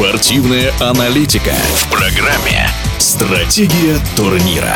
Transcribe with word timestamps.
Спортивная 0.00 0.72
аналитика 0.80 1.52
в 1.74 1.90
программе 1.90 2.70
«Стратегия 2.98 3.98
турнира». 4.16 4.74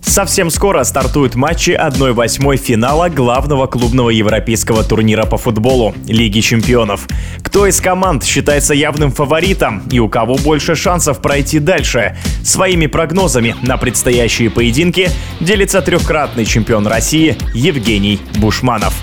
Совсем 0.00 0.50
скоро 0.50 0.84
стартуют 0.84 1.34
матчи 1.34 1.70
1-8 1.70 2.56
финала 2.56 3.08
главного 3.08 3.66
клубного 3.66 4.10
европейского 4.10 4.84
турнира 4.84 5.26
по 5.26 5.38
футболу– 5.38 5.92
Лиги 6.06 6.38
чемпионов. 6.38 7.08
Кто 7.42 7.66
из 7.66 7.80
команд 7.80 8.24
считается 8.24 8.72
явным 8.72 9.10
фаворитом 9.10 9.82
и 9.90 9.98
у 9.98 10.08
кого 10.08 10.36
больше 10.36 10.76
шансов 10.76 11.20
пройти 11.20 11.58
дальше? 11.58 12.16
Своими 12.44 12.86
прогнозами 12.86 13.56
на 13.62 13.76
предстоящие 13.76 14.50
поединки 14.50 15.10
делится 15.40 15.82
трехкратный 15.82 16.44
чемпион 16.44 16.86
России 16.86 17.36
Евгений 17.52 18.20
Бушманов 18.36 18.94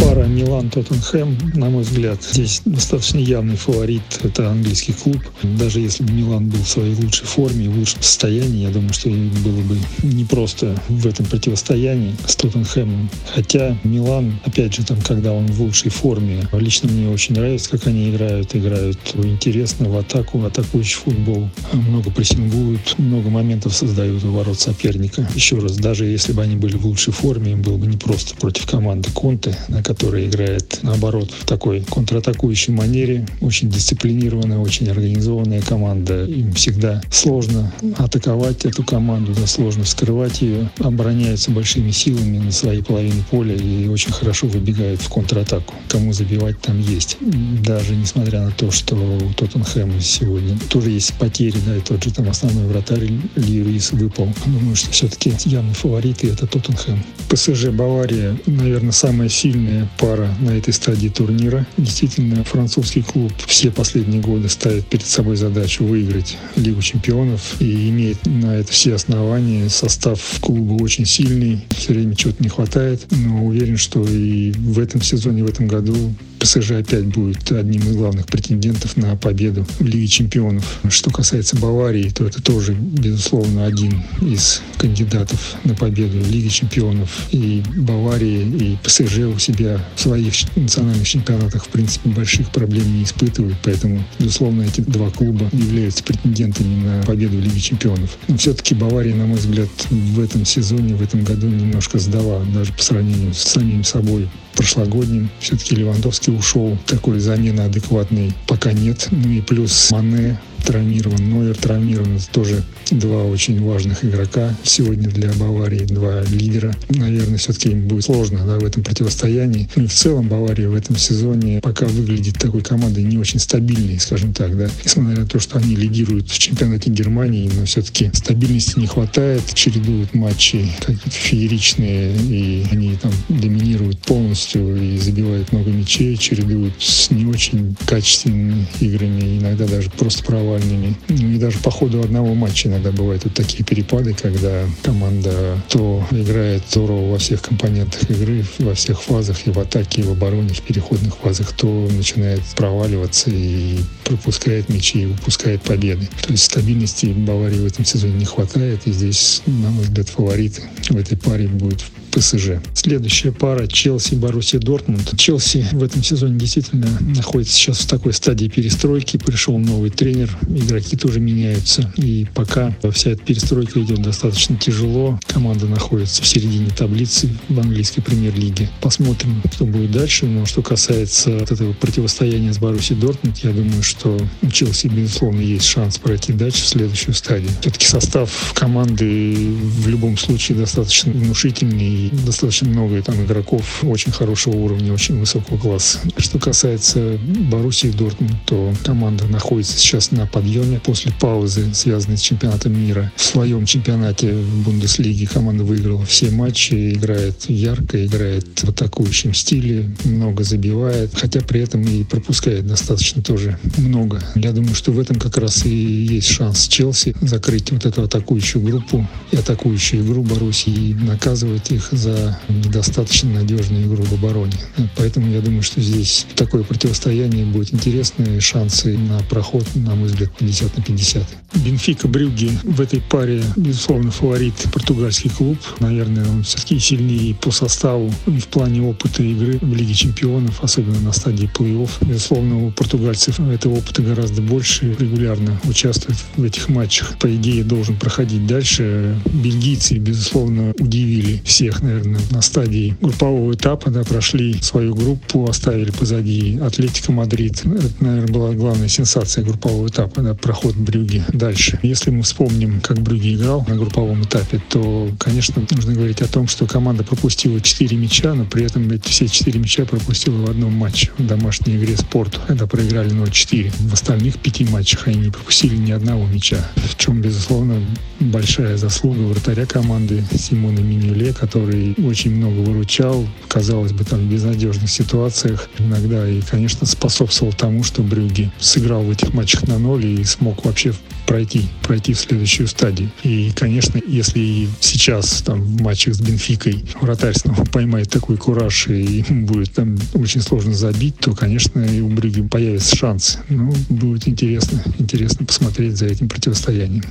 пара 0.00 0.24
Милан-Тоттенхэм, 0.24 1.52
на 1.54 1.70
мой 1.70 1.82
взгляд, 1.82 2.22
здесь 2.22 2.62
достаточно 2.64 3.18
явный 3.18 3.56
фаворит. 3.56 4.02
Это 4.22 4.50
английский 4.50 4.92
клуб. 4.92 5.18
Даже 5.42 5.80
если 5.80 6.02
бы 6.02 6.12
Милан 6.12 6.48
был 6.48 6.60
в 6.60 6.68
своей 6.68 6.94
лучшей 6.94 7.26
форме, 7.26 7.68
в 7.68 7.78
лучшем 7.78 8.02
состоянии, 8.02 8.62
я 8.62 8.70
думаю, 8.70 8.92
что 8.92 9.10
было 9.10 9.60
бы 9.62 9.78
непросто 10.02 10.80
в 10.88 11.06
этом 11.06 11.26
противостоянии 11.26 12.14
с 12.26 12.34
Тоттенхэмом. 12.36 13.10
Хотя 13.34 13.76
Милан, 13.84 14.38
опять 14.44 14.74
же, 14.74 14.84
там, 14.84 15.00
когда 15.02 15.32
он 15.32 15.46
в 15.46 15.60
лучшей 15.60 15.90
форме, 15.90 16.42
лично 16.52 16.90
мне 16.90 17.08
очень 17.08 17.34
нравится, 17.34 17.70
как 17.70 17.86
они 17.86 18.10
играют. 18.10 18.54
Играют 18.54 18.98
интересно 19.14 19.88
в 19.88 19.96
атаку, 19.96 20.44
атакующий 20.44 20.98
футбол. 20.98 21.48
Много 21.72 22.10
прессингуют, 22.10 22.98
много 22.98 23.28
моментов 23.30 23.74
создают 23.74 24.24
у 24.24 24.32
ворот 24.32 24.58
соперника. 24.58 25.28
Еще 25.34 25.58
раз, 25.58 25.76
даже 25.76 26.06
если 26.06 26.32
бы 26.32 26.42
они 26.42 26.56
были 26.56 26.76
в 26.76 26.86
лучшей 26.86 27.12
форме, 27.12 27.52
им 27.52 27.62
было 27.62 27.76
бы 27.76 27.86
непросто 27.86 28.34
против 28.36 28.66
команды 28.66 29.10
Конте, 29.12 29.56
на 29.68 29.82
которая 29.90 30.26
играет, 30.26 30.78
наоборот, 30.82 31.32
в 31.32 31.44
такой 31.44 31.80
контратакующей 31.80 32.72
манере. 32.72 33.26
Очень 33.40 33.70
дисциплинированная, 33.70 34.58
очень 34.58 34.88
организованная 34.88 35.62
команда. 35.62 36.26
Им 36.26 36.52
всегда 36.52 37.02
сложно 37.10 37.72
атаковать 37.98 38.64
эту 38.64 38.84
команду, 38.84 39.32
да, 39.34 39.48
сложно 39.48 39.84
скрывать 39.84 40.42
ее. 40.42 40.70
Обороняются 40.78 41.50
большими 41.50 41.90
силами 41.90 42.38
на 42.38 42.52
своей 42.52 42.82
половине 42.82 43.24
поля 43.32 43.56
и 43.56 43.88
очень 43.88 44.12
хорошо 44.12 44.46
выбегают 44.46 45.00
в 45.00 45.08
контратаку. 45.08 45.74
Кому 45.88 46.12
забивать 46.12 46.60
там 46.60 46.80
есть. 46.80 47.16
Даже 47.64 47.96
несмотря 47.96 48.42
на 48.42 48.52
то, 48.52 48.70
что 48.70 48.94
у 48.94 49.32
Тоттенхэма 49.32 50.00
сегодня 50.00 50.56
тоже 50.68 50.90
есть 50.90 51.14
потери, 51.14 51.56
да, 51.66 51.76
и 51.76 51.80
тот 51.80 52.04
же 52.04 52.12
там 52.12 52.28
основной 52.28 52.66
вратарь 52.66 53.10
Льюис 53.34 53.90
выпал. 53.90 54.28
Думаю, 54.46 54.76
что 54.76 54.92
все-таки 54.92 55.32
явный 55.46 55.74
фаворит 55.74 56.22
и 56.22 56.28
это 56.28 56.46
Тоттенхэм. 56.46 57.02
ПСЖ 57.28 57.70
Бавария, 57.70 58.36
наверное, 58.46 58.92
самая 58.92 59.28
сильная 59.28 59.79
пара 59.98 60.34
на 60.40 60.50
этой 60.50 60.72
стадии 60.72 61.08
турнира. 61.08 61.66
Действительно, 61.76 62.44
французский 62.44 63.02
клуб 63.02 63.32
все 63.46 63.70
последние 63.70 64.20
годы 64.20 64.48
ставит 64.48 64.86
перед 64.86 65.06
собой 65.06 65.36
задачу 65.36 65.84
выиграть 65.84 66.36
Лигу 66.56 66.82
чемпионов 66.82 67.60
и 67.60 67.88
имеет 67.90 68.24
на 68.26 68.56
это 68.56 68.72
все 68.72 68.94
основания. 68.94 69.68
Состав 69.68 70.20
клуба 70.40 70.82
очень 70.82 71.06
сильный, 71.06 71.64
все 71.70 71.92
время 71.92 72.14
чего-то 72.14 72.42
не 72.42 72.48
хватает, 72.48 73.06
но 73.10 73.44
уверен, 73.44 73.76
что 73.76 74.04
и 74.04 74.52
в 74.52 74.78
этом 74.78 75.02
сезоне, 75.02 75.44
в 75.44 75.48
этом 75.48 75.68
году 75.68 76.14
ПСЖ 76.40 76.72
опять 76.72 77.04
будет 77.04 77.52
одним 77.52 77.82
из 77.82 77.96
главных 77.96 78.26
претендентов 78.26 78.96
на 78.96 79.14
победу 79.14 79.66
в 79.78 79.84
Лиге 79.84 80.08
чемпионов. 80.08 80.80
Что 80.88 81.10
касается 81.10 81.56
Баварии, 81.56 82.08
то 82.08 82.26
это 82.26 82.42
тоже, 82.42 82.72
безусловно, 82.72 83.66
один 83.66 84.02
из 84.22 84.62
кандидатов 84.78 85.56
на 85.64 85.74
победу 85.74 86.18
в 86.18 86.30
Лиге 86.30 86.48
чемпионов. 86.48 87.26
И 87.30 87.62
Бавария, 87.76 88.42
и 88.42 88.76
ПСЖ 88.82 89.18
у 89.18 89.38
себя 89.38 89.84
в 89.94 90.00
своих 90.00 90.32
национальных 90.56 91.06
чемпионатах, 91.06 91.66
в 91.66 91.68
принципе, 91.68 92.08
больших 92.08 92.50
проблем 92.50 92.90
не 92.96 93.04
испытывают. 93.04 93.56
Поэтому, 93.62 94.02
безусловно, 94.18 94.62
эти 94.62 94.80
два 94.80 95.10
клуба 95.10 95.50
являются 95.52 96.02
претендентами 96.02 96.84
на 96.84 97.02
победу 97.02 97.36
в 97.36 97.40
Лиге 97.40 97.60
чемпионов. 97.60 98.16
Но 98.28 98.38
все-таки 98.38 98.74
Бавария, 98.74 99.14
на 99.14 99.26
мой 99.26 99.38
взгляд, 99.38 99.68
в 99.90 100.18
этом 100.18 100.46
сезоне, 100.46 100.94
в 100.94 101.02
этом 101.02 101.22
году 101.22 101.48
немножко 101.48 101.98
сдала, 101.98 102.42
даже 102.54 102.72
по 102.72 102.82
сравнению 102.82 103.34
с 103.34 103.42
самим 103.42 103.84
собой 103.84 104.26
прошлогодним. 104.54 105.30
Все-таки 105.40 105.74
Левандовский 105.74 106.34
ушел. 106.34 106.76
Такой 106.86 107.20
замены 107.20 107.62
адекватной 107.62 108.32
пока 108.46 108.72
нет. 108.72 109.08
Ну 109.10 109.30
и 109.30 109.40
плюс 109.40 109.90
Мане 109.90 110.38
травмирован, 110.60 111.30
Нойер 111.30 111.56
травмирован. 111.56 112.16
Это 112.16 112.28
тоже 112.30 112.62
два 112.90 113.24
очень 113.24 113.62
важных 113.62 114.04
игрока 114.04 114.54
сегодня 114.62 115.08
для 115.08 115.32
Баварии, 115.34 115.84
два 115.84 116.22
лидера. 116.22 116.74
Наверное, 116.88 117.38
все-таки 117.38 117.70
им 117.70 117.88
будет 117.88 118.04
сложно 118.04 118.44
да, 118.46 118.58
в 118.58 118.64
этом 118.64 118.82
противостоянии. 118.82 119.68
Ну 119.76 119.84
и 119.84 119.86
в 119.86 119.92
целом 119.94 120.28
Бавария 120.28 120.68
в 120.68 120.74
этом 120.74 120.96
сезоне 120.96 121.60
пока 121.60 121.86
выглядит 121.86 122.38
такой 122.38 122.62
командой 122.62 123.04
не 123.04 123.18
очень 123.18 123.38
стабильной, 123.38 123.98
скажем 124.00 124.32
так. 124.32 124.56
Да. 124.56 124.68
Несмотря 124.84 125.20
на 125.20 125.26
то, 125.26 125.38
что 125.38 125.58
они 125.58 125.76
лидируют 125.76 126.28
в 126.28 126.38
чемпионате 126.38 126.90
Германии, 126.90 127.50
но 127.54 127.64
все-таки 127.64 128.10
стабильности 128.12 128.78
не 128.78 128.86
хватает. 128.86 129.42
Чередуют 129.54 130.14
матчи 130.14 130.66
какие-то 130.80 131.10
фееричные, 131.10 132.16
и 132.16 132.64
они 132.70 132.96
там 132.96 133.12
доминируют 133.28 133.98
полностью 134.00 134.76
и 134.76 134.98
забивают 134.98 135.52
много 135.52 135.70
мячей, 135.70 136.16
чередуют 136.16 136.74
с 136.78 137.10
не 137.10 137.26
очень 137.26 137.76
качественными 137.86 138.66
играми, 138.80 139.38
иногда 139.38 139.66
даже 139.66 139.90
просто 139.90 140.24
право 140.24 140.49
провальными. 140.50 140.96
И 141.08 141.36
даже 141.38 141.58
по 141.58 141.70
ходу 141.70 142.02
одного 142.02 142.34
матча 142.34 142.68
иногда 142.68 142.90
бывают 142.90 143.24
вот 143.24 143.34
такие 143.34 143.64
перепады, 143.64 144.14
когда 144.14 144.64
команда 144.82 145.58
то 145.68 146.04
играет 146.10 146.62
здорово 146.70 147.12
во 147.12 147.18
всех 147.18 147.42
компонентах 147.42 148.10
игры, 148.10 148.44
во 148.58 148.74
всех 148.74 149.02
фазах, 149.02 149.46
и 149.46 149.50
в 149.50 149.58
атаке, 149.58 150.02
и 150.02 150.04
в 150.04 150.10
обороне, 150.10 150.54
в 150.54 150.62
переходных 150.62 151.16
фазах, 151.16 151.52
то 151.52 151.88
начинает 151.90 152.40
проваливаться 152.56 153.30
и 153.30 153.78
пропускает 154.04 154.68
мячи, 154.68 155.02
и 155.02 155.06
упускает 155.06 155.62
победы. 155.62 156.08
То 156.22 156.32
есть 156.32 156.44
стабильности 156.44 157.06
Баварии 157.06 157.58
в 157.58 157.66
этом 157.66 157.84
сезоне 157.84 158.14
не 158.14 158.24
хватает, 158.24 158.86
и 158.86 158.92
здесь, 158.92 159.42
на 159.46 159.70
мой 159.70 159.84
взгляд, 159.84 160.08
фаворит 160.08 160.60
в 160.88 160.96
этой 160.96 161.16
паре 161.16 161.46
будет 161.46 161.82
ПСЖ. 162.10 162.62
Следующая 162.74 163.32
пара 163.32 163.66
Челси 163.66 164.14
Боруссия 164.14 164.60
Дортмунд. 164.60 165.16
Челси 165.16 165.66
в 165.72 165.82
этом 165.82 166.02
сезоне 166.02 166.38
действительно 166.38 166.86
находится 167.00 167.54
сейчас 167.54 167.80
в 167.80 167.86
такой 167.86 168.12
стадии 168.12 168.46
перестройки. 168.46 169.16
Пришел 169.16 169.58
новый 169.58 169.90
тренер, 169.90 170.36
игроки 170.48 170.96
тоже 170.96 171.20
меняются. 171.20 171.92
И 171.96 172.26
пока 172.34 172.74
вся 172.92 173.10
эта 173.10 173.22
перестройка 173.22 173.80
идет 173.82 174.02
достаточно 174.02 174.56
тяжело. 174.56 175.18
Команда 175.26 175.66
находится 175.66 176.22
в 176.22 176.26
середине 176.26 176.70
таблицы 176.70 177.28
в 177.48 177.58
английской 177.58 178.00
премьер-лиге. 178.00 178.68
Посмотрим, 178.80 179.42
что 179.52 179.66
будет 179.66 179.92
дальше. 179.92 180.26
Но 180.26 180.46
что 180.46 180.62
касается 180.62 181.30
вот 181.38 181.50
этого 181.52 181.72
противостояния 181.74 182.52
с 182.52 182.58
Боруссией 182.58 183.00
Дортмунд, 183.00 183.38
я 183.38 183.50
думаю, 183.50 183.82
что 183.82 184.18
у 184.42 184.50
Челси, 184.50 184.88
безусловно, 184.88 185.40
есть 185.40 185.66
шанс 185.66 185.98
пройти 185.98 186.32
дальше 186.32 186.64
в 186.64 186.68
следующую 186.68 187.14
стадию. 187.14 187.50
Все-таки 187.60 187.86
состав 187.86 188.52
команды 188.54 189.34
в 189.34 189.88
любом 189.88 190.16
случае 190.16 190.58
достаточно 190.58 191.12
внушительный 191.12 191.99
достаточно 192.08 192.68
много 192.68 193.02
там 193.02 193.22
игроков 193.24 193.84
очень 193.84 194.12
хорошего 194.12 194.56
уровня, 194.56 194.92
очень 194.92 195.18
высокого 195.18 195.58
класса. 195.58 195.98
Что 196.16 196.38
касается 196.38 197.18
Боруссии 197.50 197.88
Дортмунд, 197.88 198.44
то 198.46 198.72
команда 198.84 199.26
находится 199.26 199.78
сейчас 199.78 200.10
на 200.10 200.26
подъеме 200.26 200.80
после 200.80 201.12
паузы, 201.20 201.74
связанной 201.74 202.18
с 202.18 202.22
чемпионатом 202.22 202.78
мира. 202.78 203.12
В 203.16 203.22
своем 203.22 203.66
чемпионате 203.66 204.32
в 204.32 204.64
Бундеслиге 204.64 205.26
команда 205.26 205.64
выиграла 205.64 206.04
все 206.04 206.30
матчи, 206.30 206.94
играет 206.94 207.48
ярко, 207.48 208.04
играет 208.04 208.46
в 208.60 208.68
атакующем 208.68 209.34
стиле, 209.34 209.90
много 210.04 210.44
забивает, 210.44 211.10
хотя 211.14 211.40
при 211.40 211.60
этом 211.60 211.82
и 211.82 212.04
пропускает 212.04 212.66
достаточно 212.66 213.22
тоже 213.22 213.58
много. 213.76 214.22
Я 214.34 214.52
думаю, 214.52 214.74
что 214.74 214.92
в 214.92 214.98
этом 214.98 215.18
как 215.18 215.36
раз 215.36 215.66
и 215.66 215.70
есть 215.70 216.28
шанс 216.28 216.68
Челси 216.68 217.14
закрыть 217.20 217.70
вот 217.72 217.86
эту 217.86 218.02
атакующую 218.02 218.64
группу 218.64 219.06
и 219.32 219.36
атакующую 219.36 220.04
игру 220.04 220.22
Боруссии 220.22 220.90
и 220.90 220.94
наказывать 220.94 221.70
их 221.70 221.89
за 221.90 222.38
недостаточно 222.48 223.30
надежную 223.30 223.86
игру 223.86 224.02
в 224.04 224.12
обороне. 224.12 224.52
Поэтому 224.96 225.30
я 225.32 225.40
думаю, 225.40 225.62
что 225.62 225.80
здесь 225.80 226.26
такое 226.36 226.62
противостояние 226.62 227.44
будет 227.46 227.72
интересное. 227.74 228.40
Шансы 228.40 228.96
на 228.96 229.18
проход, 229.20 229.66
на 229.74 229.94
мой 229.94 230.08
взгляд, 230.08 230.30
50 230.38 230.76
на 230.76 230.82
50. 230.82 231.26
Бенфика 231.64 232.08
Брюги 232.08 232.50
в 232.62 232.80
этой 232.80 233.00
паре, 233.00 233.42
безусловно, 233.56 234.10
фаворит 234.10 234.54
португальский 234.72 235.30
клуб. 235.30 235.58
Наверное, 235.80 236.26
он 236.28 236.42
все-таки 236.44 236.78
сильнее 236.78 237.34
по 237.34 237.50
составу 237.50 238.12
и 238.26 238.38
в 238.38 238.46
плане 238.46 238.82
опыта 238.82 239.22
игры 239.22 239.58
в 239.60 239.74
Лиге 239.74 239.94
чемпионов, 239.94 240.62
особенно 240.62 241.00
на 241.00 241.12
стадии 241.12 241.50
плей-офф. 241.52 241.90
Безусловно, 242.06 242.66
у 242.66 242.70
португальцев 242.70 243.40
этого 243.40 243.78
опыта 243.78 244.02
гораздо 244.02 244.42
больше. 244.42 244.96
Регулярно 244.98 245.60
участвуют 245.64 246.18
в 246.36 246.44
этих 246.44 246.68
матчах. 246.68 247.18
По 247.18 247.34
идее, 247.34 247.64
должен 247.64 247.96
проходить 247.96 248.46
дальше. 248.46 249.18
Бельгийцы, 249.26 249.98
безусловно, 249.98 250.72
удивили 250.78 251.42
всех 251.44 251.79
наверное, 251.82 252.20
на 252.30 252.42
стадии 252.42 252.96
группового 253.00 253.52
этапа, 253.54 253.90
да, 253.90 254.02
прошли 254.04 254.54
свою 254.60 254.94
группу, 254.94 255.48
оставили 255.48 255.90
позади 255.90 256.58
Атлетика 256.58 257.12
Мадрид. 257.12 257.64
Это, 257.64 258.04
наверное, 258.04 258.32
была 258.32 258.52
главная 258.52 258.88
сенсация 258.88 259.44
группового 259.44 259.88
этапа, 259.88 260.22
да, 260.22 260.34
проход 260.34 260.74
Брюги 260.74 261.24
дальше. 261.32 261.78
Если 261.82 262.10
мы 262.10 262.22
вспомним, 262.22 262.80
как 262.80 263.00
Брюги 263.00 263.34
играл 263.34 263.64
на 263.68 263.76
групповом 263.76 264.22
этапе, 264.22 264.60
то, 264.68 265.10
конечно, 265.18 265.64
нужно 265.70 265.94
говорить 265.94 266.22
о 266.22 266.28
том, 266.28 266.48
что 266.48 266.66
команда 266.66 267.04
пропустила 267.04 267.60
4 267.60 267.96
мяча, 267.96 268.34
но 268.34 268.44
при 268.44 268.64
этом 268.64 268.90
эти 268.90 269.08
все 269.08 269.28
4 269.28 269.58
мяча 269.58 269.84
пропустила 269.84 270.46
в 270.46 270.50
одном 270.50 270.72
матче 270.72 271.10
в 271.18 271.26
домашней 271.26 271.76
игре 271.76 271.96
спорту, 271.96 272.40
когда 272.46 272.66
проиграли 272.66 273.10
0-4. 273.10 273.72
В 273.88 273.92
остальных 273.92 274.38
пяти 274.38 274.64
матчах 274.64 275.08
они 275.08 275.16
не 275.16 275.30
пропустили 275.30 275.76
ни 275.76 275.92
одного 275.92 276.26
мяча, 276.26 276.58
в 276.76 276.96
чем, 276.96 277.20
безусловно, 277.20 277.76
большая 278.20 278.76
заслуга 278.76 279.22
вратаря 279.22 279.66
команды 279.66 280.22
Симона 280.38 280.80
Минюле, 280.80 281.32
который 281.32 281.94
очень 282.04 282.34
много 282.34 282.58
выручал, 282.60 283.26
казалось 283.48 283.92
бы, 283.92 284.04
там 284.04 284.20
в 284.20 284.30
безнадежных 284.30 284.90
ситуациях 284.90 285.68
иногда 285.78 286.28
и, 286.28 286.40
конечно, 286.42 286.86
способствовал 286.86 287.52
тому, 287.52 287.82
что 287.82 288.02
Брюги 288.02 288.50
сыграл 288.58 289.02
в 289.02 289.10
этих 289.10 289.32
матчах 289.34 289.66
на 289.66 289.78
ноль 289.78 290.04
и 290.04 290.24
смог 290.24 290.64
вообще 290.64 290.92
пройти, 291.26 291.68
пройти 291.82 292.12
в 292.12 292.18
следующую 292.18 292.66
стадию. 292.66 293.10
И, 293.22 293.52
конечно, 293.54 294.00
если 294.06 294.68
сейчас 294.80 295.42
там 295.42 295.62
в 295.62 295.80
матчах 295.80 296.14
с 296.14 296.20
Бенфикой 296.20 296.84
вратарь 297.00 297.34
снова 297.36 297.64
поймает 297.64 298.10
такой 298.10 298.36
кураж 298.36 298.88
и 298.88 299.24
будет 299.28 299.72
там 299.72 299.96
очень 300.14 300.40
сложно 300.40 300.74
забить, 300.74 301.16
то, 301.18 301.32
конечно, 301.34 301.80
и 301.80 302.00
у 302.00 302.08
Брюги 302.08 302.42
появится 302.42 302.96
шанс. 302.96 303.38
Ну, 303.48 303.72
будет 303.88 304.26
интересно, 304.26 304.82
интересно 304.98 305.46
посмотреть 305.46 305.96
за 305.96 306.06
этим 306.06 306.28
противостоянием. 306.28 307.04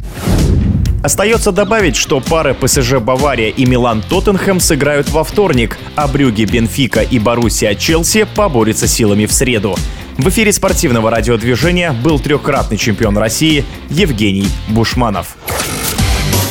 Остается 1.03 1.51
добавить, 1.51 1.95
что 1.95 2.19
пары 2.19 2.53
ПСЖ 2.53 2.95
Бавария 2.99 3.49
и 3.49 3.65
Милан 3.65 4.01
Тоттенхэм 4.01 4.59
сыграют 4.59 5.09
во 5.09 5.23
вторник, 5.23 5.77
а 5.95 6.07
Брюги 6.07 6.43
Бенфика 6.43 7.01
и 7.01 7.19
Боруссия 7.19 7.73
Челси 7.73 8.27
поборются 8.35 8.87
силами 8.87 9.25
в 9.25 9.31
среду. 9.31 9.75
В 10.17 10.27
эфире 10.27 10.51
спортивного 10.51 11.09
радиодвижения 11.09 11.93
был 11.93 12.19
трехкратный 12.19 12.77
чемпион 12.77 13.17
России 13.17 13.63
Евгений 13.89 14.47
Бушманов. 14.67 15.37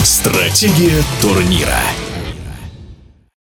Стратегия 0.02 1.02
турнира. 1.20 1.76